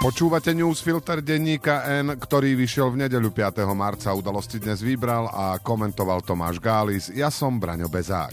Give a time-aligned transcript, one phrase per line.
[0.00, 3.68] Počúvate newsfilter denníka N, ktorý vyšiel v nedeľu 5.
[3.76, 4.16] marca.
[4.16, 7.12] Udalosti dnes vybral a komentoval Tomáš Gális.
[7.12, 8.32] Ja som Braňo Bezák.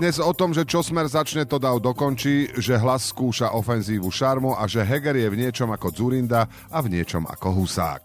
[0.00, 4.56] Dnes o tom, že čo smer začne, to dav dokončí, že hlas skúša ofenzívu Šarmo
[4.56, 8.02] a že Heger je v niečom ako Zurinda a v niečom ako Husák.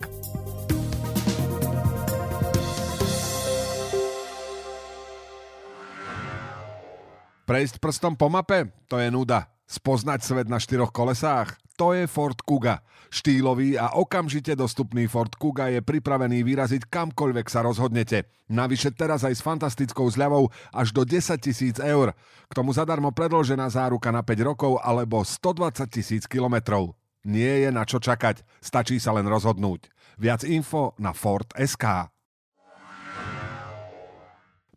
[7.48, 8.68] Prejsť prstom po mape?
[8.92, 9.48] To je nuda.
[9.70, 11.54] Spoznať svet na štyroch kolesách?
[11.78, 12.82] To je Ford Kuga.
[13.14, 18.26] Štýlový a okamžite dostupný Ford Kuga je pripravený vyraziť kamkoľvek sa rozhodnete.
[18.50, 22.18] Navyše teraz aj s fantastickou zľavou až do 10 tisíc eur.
[22.50, 26.98] K tomu zadarmo predložená záruka na 5 rokov alebo 120 tisíc kilometrov.
[27.22, 29.94] Nie je na čo čakať, stačí sa len rozhodnúť.
[30.18, 32.10] Viac info na Ford SK.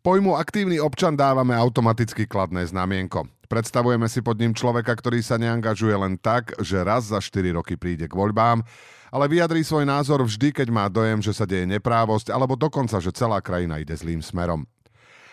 [0.03, 3.23] Pojmu aktívny občan dávame automaticky kladné znamienko.
[3.47, 7.79] Predstavujeme si pod ním človeka, ktorý sa neangažuje len tak, že raz za 4 roky
[7.79, 8.67] príde k voľbám,
[9.15, 13.15] ale vyjadrí svoj názor vždy, keď má dojem, že sa deje neprávosť, alebo dokonca, že
[13.15, 14.67] celá krajina ide zlým smerom.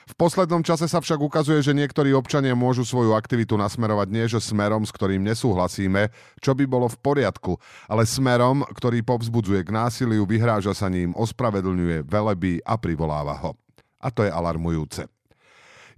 [0.06, 4.38] V poslednom čase sa však ukazuje, že niektorí občania môžu svoju aktivitu nasmerovať nie že
[4.38, 7.58] smerom, s ktorým nesúhlasíme, čo by bolo v poriadku,
[7.90, 13.58] ale smerom, ktorý povzbudzuje k násiliu, vyhráža sa ním, ospravedlňuje, velebí a privoláva ho.
[14.00, 15.04] A to je alarmujúce.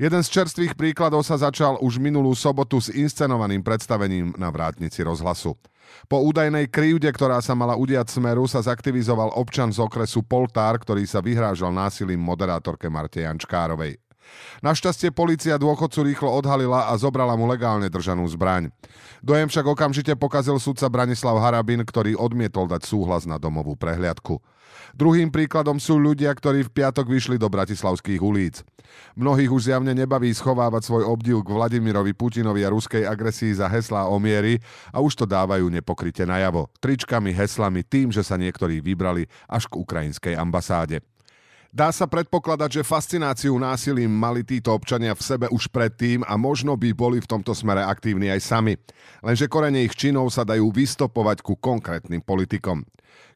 [0.03, 5.55] Jeden z čerstvých príkladov sa začal už minulú sobotu s inscenovaným predstavením na vrátnici rozhlasu.
[6.11, 11.07] Po údajnej krivde, ktorá sa mala udiať smeru, sa zaktivizoval občan z okresu Poltár, ktorý
[11.07, 14.01] sa vyhrážal násilím moderátorke Marte Jančkárovej.
[14.61, 18.71] Našťastie policia dôchodcu rýchlo odhalila a zobrala mu legálne držanú zbraň.
[19.23, 24.43] Dojem však okamžite pokazil sudca Branislav Harabin, ktorý odmietol dať súhlas na domovú prehliadku.
[24.93, 28.61] Druhým príkladom sú ľudia, ktorí v piatok vyšli do bratislavských ulic.
[29.17, 34.09] Mnohých už zjavne nebaví schovávať svoj obdiv k Vladimirovi Putinovi a ruskej agresii za heslá
[34.09, 34.61] o miery
[34.93, 36.69] a už to dávajú nepokryte najavo.
[36.81, 41.01] Tričkami, heslami, tým, že sa niektorí vybrali až k ukrajinskej ambasáde.
[41.73, 46.77] Dá sa predpokladať, že fascináciu násilím mali títo občania v sebe už predtým a možno
[46.77, 48.77] by boli v tomto smere aktívni aj sami.
[49.25, 52.85] Lenže korene ich činov sa dajú vystopovať ku konkrétnym politikom.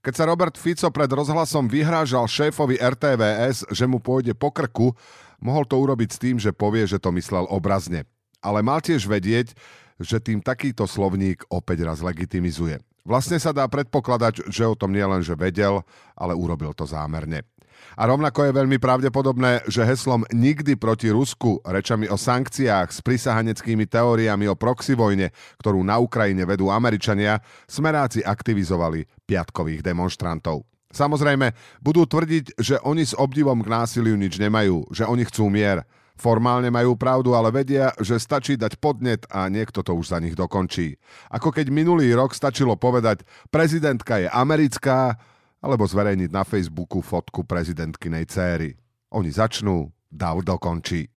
[0.04, 4.92] Keď sa Robert Fico pred rozhlasom vyhrážal šéfovi RTVS, že mu pôjde po krku,
[5.40, 8.04] mohol to urobiť s tým, že povie, že to myslel obrazne.
[8.44, 9.56] Ale mal tiež vedieť,
[9.96, 12.84] že tým takýto slovník opäť raz legitimizuje.
[13.08, 15.80] Vlastne sa dá predpokladať, že o tom nielen že vedel,
[16.12, 17.48] ale urobil to zámerne.
[17.96, 23.88] A rovnako je veľmi pravdepodobné, že heslom nikdy proti Rusku, rečami o sankciách s prisahaneckými
[23.88, 30.68] teóriami o proxy vojne, ktorú na Ukrajine vedú Američania, smeráci aktivizovali piatkových demonstrantov.
[30.96, 31.52] Samozrejme,
[31.84, 35.84] budú tvrdiť, že oni s obdivom k násiliu nič nemajú, že oni chcú mier.
[36.16, 40.32] Formálne majú pravdu, ale vedia, že stačí dať podnet a niekto to už za nich
[40.32, 40.96] dokončí.
[41.28, 45.20] Ako keď minulý rok stačilo povedať, prezidentka je americká,
[45.66, 48.78] alebo zverejniť na Facebooku fotku prezidentkynej céry.
[49.10, 51.10] Oni začnú, Dav dokončí.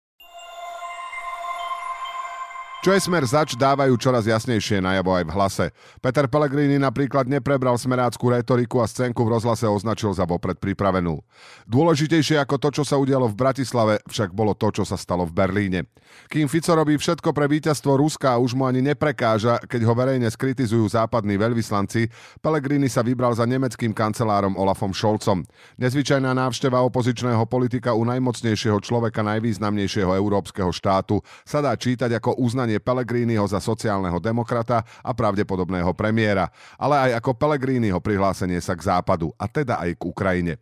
[2.78, 5.66] Čo je smer zač, dávajú čoraz jasnejšie najavo aj v hlase.
[5.98, 11.26] Peter Pellegrini napríklad neprebral smeráckú retoriku a scénku v rozhlase označil za vopred pripravenú.
[11.66, 15.34] Dôležitejšie ako to, čo sa udialo v Bratislave, však bolo to, čo sa stalo v
[15.34, 15.90] Berlíne.
[16.30, 20.30] Kým Fico robí všetko pre víťazstvo Ruska a už mu ani neprekáža, keď ho verejne
[20.30, 22.14] skritizujú západní veľvyslanci,
[22.46, 25.44] Pellegrini sa vybral za nemeckým kancelárom Olafom Scholzom.
[25.82, 32.67] Nezvyčajná návšteva opozičného politika u najmocnejšieho človeka najvýznamnejšieho európskeho štátu sa dá čítať ako uznanie
[32.68, 38.92] uznanie Pellegriniho za sociálneho demokrata a pravdepodobného premiéra, ale aj ako Pellegriniho prihlásenie sa k
[38.92, 40.54] západu, a teda aj k Ukrajine.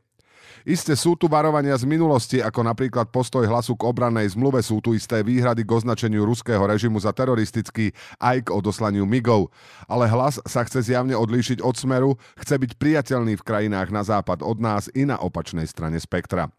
[0.65, 4.97] Isté sú tu varovania z minulosti, ako napríklad postoj hlasu k obrannej zmluve, sú tu
[4.97, 9.53] isté výhrady k označeniu ruského režimu za teroristický aj k odoslaniu migov.
[9.85, 12.11] Ale hlas sa chce zjavne odlíšiť od smeru,
[12.41, 16.49] chce byť priateľný v krajinách na západ od nás i na opačnej strane spektra.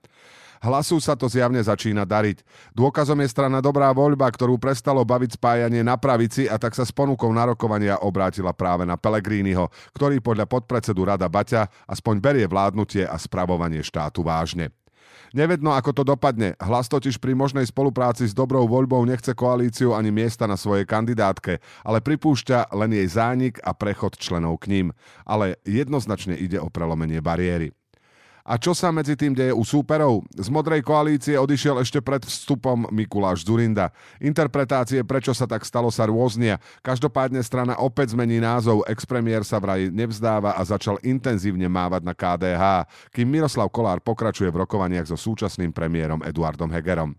[0.65, 2.41] Hlasu sa to zjavne začína dariť.
[2.73, 6.93] Dôkazom je strana Dobrá voľba, ktorú prestalo baviť spájanie na pravici a tak sa s
[6.93, 13.21] ponukou narokovania obrátila práve na Pelegrínyho, ktorý podľa podpredsedu Rada Baťa aspoň berie vládnutie a
[13.21, 14.73] spravovanie štátu vážne.
[15.37, 16.57] Nevedno, ako to dopadne.
[16.57, 21.61] Hlas totiž pri možnej spolupráci s dobrou voľbou nechce koalíciu ani miesta na svojej kandidátke,
[21.85, 24.87] ale pripúšťa len jej zánik a prechod členov k ním.
[25.29, 27.76] Ale jednoznačne ide o prelomenie bariéry.
[28.47, 30.23] A čo sa medzi tým deje u súperov?
[30.39, 33.91] Z modrej koalície odišiel ešte pred vstupom Mikuláš Zurinda.
[34.23, 36.63] Interpretácie, prečo sa tak stalo, sa rôznia.
[36.87, 38.87] Každopádne strana opäť zmení názov.
[38.87, 44.63] Expremiér sa vraj nevzdáva a začal intenzívne mávať na KDH, kým Miroslav Kolár pokračuje v
[44.63, 47.19] rokovaniach so súčasným premiérom Eduardom Hegerom.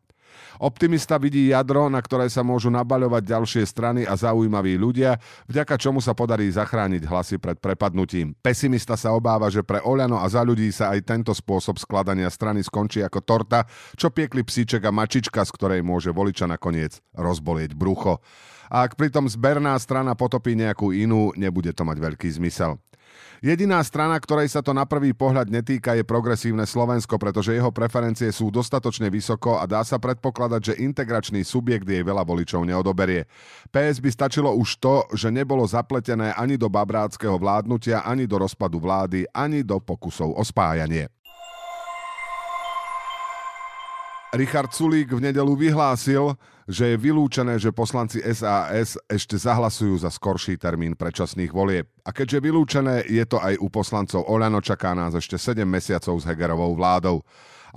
[0.57, 6.01] Optimista vidí jadro, na ktoré sa môžu nabaľovať ďalšie strany a zaujímaví ľudia, vďaka čomu
[6.01, 8.33] sa podarí zachrániť hlasy pred prepadnutím.
[8.39, 12.65] Pesimista sa obáva, že pre Oľano a za ľudí sa aj tento spôsob skladania strany
[12.65, 18.19] skončí ako torta, čo piekli psíček a mačička, z ktorej môže voliča nakoniec rozbolieť brucho.
[18.67, 22.79] A ak pritom zberná strana potopí nejakú inú, nebude to mať veľký zmysel.
[23.37, 28.33] Jediná strana, ktorej sa to na prvý pohľad netýka, je progresívne Slovensko, pretože jeho preferencie
[28.33, 33.29] sú dostatočne vysoko a dá sa predpokladať, že integračný subjekt jej veľa voličov neodoberie.
[33.69, 38.81] PS by stačilo už to, že nebolo zapletené ani do babráckého vládnutia, ani do rozpadu
[38.81, 41.05] vlády, ani do pokusov o spájanie.
[44.33, 46.35] Richard Sulík v nedelu vyhlásil,
[46.67, 51.87] že je vylúčené, že poslanci SAS ešte zahlasujú za skorší termín predčasných volieb.
[52.03, 56.27] A keďže vylúčené, je to aj u poslancov Oľano, čaká nás ešte 7 mesiacov s
[56.27, 57.23] Hegerovou vládou.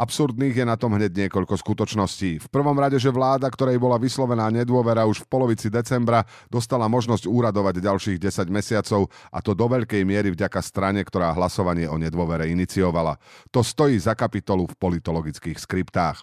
[0.01, 2.41] Absurdných je na tom hneď niekoľko skutočností.
[2.41, 7.29] V prvom rade, že vláda, ktorej bola vyslovená nedôvera už v polovici decembra, dostala možnosť
[7.29, 12.49] úradovať ďalších 10 mesiacov a to do veľkej miery vďaka strane, ktorá hlasovanie o nedôvere
[12.49, 13.19] iniciovala.
[13.53, 16.23] To stojí za kapitolu v politologických skriptách.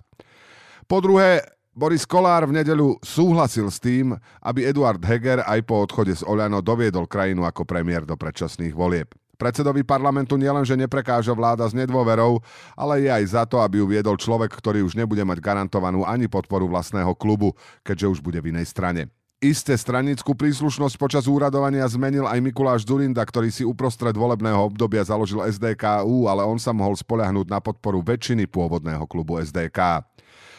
[0.88, 1.44] Po druhé,
[1.78, 6.58] Boris Kolár v nedeľu súhlasil s tým, aby Eduard Heger aj po odchode z Oľano
[6.66, 9.14] doviedol krajinu ako premiér do predčasných volieb.
[9.38, 12.42] Predsedovi parlamentu nielenže neprekáža vláda s nedôverou,
[12.74, 16.26] ale je aj za to, aby ju viedol človek, ktorý už nebude mať garantovanú ani
[16.26, 17.54] podporu vlastného klubu,
[17.86, 19.14] keďže už bude v inej strane.
[19.38, 25.46] Isté stranickú príslušnosť počas úradovania zmenil aj Mikuláš Zurinda, ktorý si uprostred volebného obdobia založil
[25.46, 30.02] SDKU, ale on sa mohol spoľahnúť na podporu väčšiny pôvodného klubu SDK.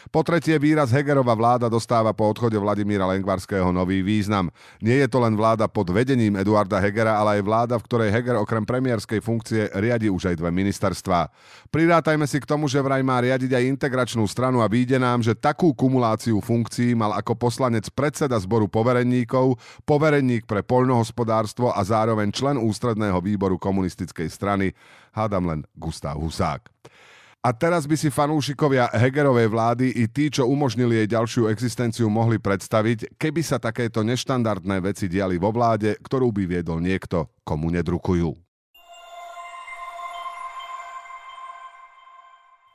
[0.07, 4.47] Po tretie, výraz Hegerova vláda dostáva po odchode Vladimíra Lengvarského nový význam.
[4.79, 8.39] Nie je to len vláda pod vedením Eduarda Hegera, ale aj vláda, v ktorej Heger
[8.39, 11.27] okrem premiérskej funkcie riadi už aj dve ministerstvá.
[11.67, 15.35] Prirátajme si k tomu, že vraj má riadiť aj integračnú stranu a výjde nám, že
[15.35, 22.55] takú kumuláciu funkcií mal ako poslanec predseda zboru poverenníkov, poverenník pre poľnohospodárstvo a zároveň člen
[22.55, 24.71] ústredného výboru komunistickej strany,
[25.11, 26.71] hádam len Gustav Husák.
[27.39, 32.35] A teraz by si fanúšikovia Hegerovej vlády i tí, čo umožnili jej ďalšiu existenciu, mohli
[32.35, 38.35] predstaviť, keby sa takéto neštandardné veci diali vo vláde, ktorú by viedol niekto, komu nedrukujú.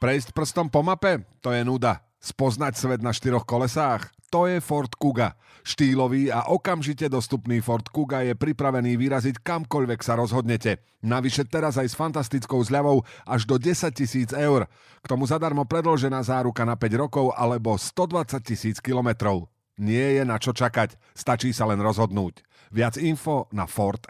[0.01, 1.29] Prejsť prstom po mape?
[1.45, 2.01] To je nuda.
[2.25, 4.09] Spoznať svet na štyroch kolesách?
[4.33, 5.37] To je Ford Kuga.
[5.61, 10.81] Štýlový a okamžite dostupný Ford Kuga je pripravený vyraziť kamkoľvek sa rozhodnete.
[11.05, 14.65] Navyše teraz aj s fantastickou zľavou až do 10 tisíc eur.
[15.05, 19.53] K tomu zadarmo predložená záruka na 5 rokov alebo 120 tisíc kilometrov.
[19.77, 22.41] Nie je na čo čakať, stačí sa len rozhodnúť.
[22.73, 24.01] Viac info na Ford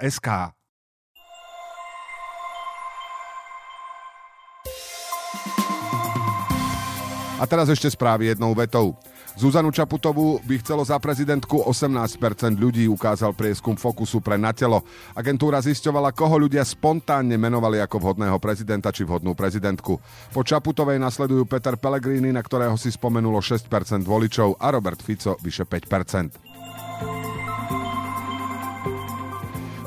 [7.44, 8.96] A teraz ešte správy jednou vetou.
[9.36, 12.16] Zuzanu Čaputovú by chcelo za prezidentku 18%
[12.56, 14.80] ľudí, ukázal prieskum Fokusu pre na telo.
[15.12, 20.00] Agentúra zisťovala, koho ľudia spontánne menovali ako vhodného prezidenta či vhodnú prezidentku.
[20.32, 23.68] Po Čaputovej nasledujú Peter Pellegrini, na ktorého si spomenulo 6%
[24.08, 26.53] voličov a Robert Fico vyše 5%.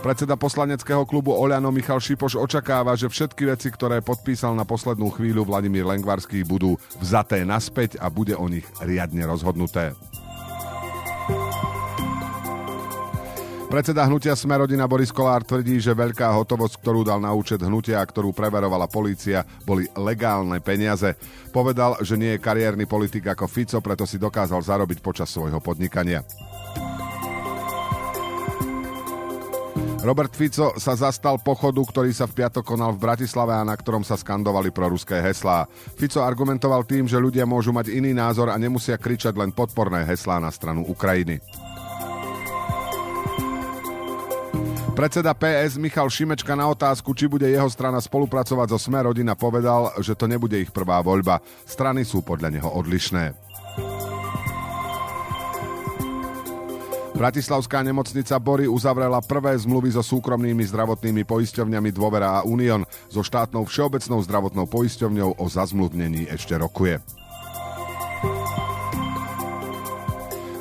[0.07, 5.43] Predseda poslaneckého klubu Oľano Michal Šipoš očakáva, že všetky veci, ktoré podpísal na poslednú chvíľu
[5.43, 9.91] Vladimír Lengvarský, budú vzaté naspäť a bude o nich riadne rozhodnuté.
[13.67, 18.07] Predseda hnutia Smerodina Boris Kolár tvrdí, že veľká hotovosť, ktorú dal na účet hnutia a
[18.07, 21.19] ktorú preverovala polícia, boli legálne peniaze.
[21.51, 26.23] Povedal, že nie je kariérny politik ako Fico, preto si dokázal zarobiť počas svojho podnikania.
[29.97, 34.05] Robert Fico sa zastal pochodu, ktorý sa v piatok konal v Bratislave a na ktorom
[34.05, 35.65] sa skandovali proruské heslá.
[35.97, 40.37] Fico argumentoval tým, že ľudia môžu mať iný názor a nemusia kričať len podporné heslá
[40.37, 41.41] na stranu Ukrajiny.
[44.97, 49.93] Predseda PS Michal Šimečka na otázku, či bude jeho strana spolupracovať so Sme rodina povedal,
[50.01, 51.37] že to nebude ich prvá voľba.
[51.69, 53.46] Strany sú podľa neho odlišné.
[57.17, 62.85] Bratislavská nemocnica Bory uzavrela prvé zmluvy so súkromnými zdravotnými poisťovňami Dôvera a Unión.
[63.09, 67.01] So štátnou všeobecnou zdravotnou poisťovňou o zazmluvnení ešte rokuje.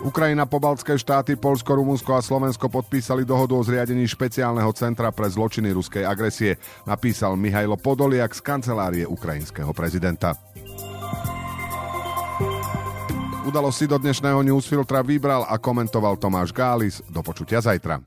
[0.00, 5.74] Ukrajina, pobaltské štáty, Polsko, Rumunsko a Slovensko podpísali dohodu o zriadení špeciálneho centra pre zločiny
[5.76, 6.56] ruskej agresie,
[6.88, 10.32] napísal Mihajlo Podoliak z kancelárie ukrajinského prezidenta.
[13.46, 16.98] Udalosti do dnešného newsfiltra vybral a komentoval Tomáš Gális.
[17.06, 18.02] Do počutia zajtra.